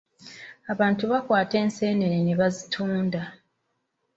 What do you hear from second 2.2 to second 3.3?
ne bazitunda.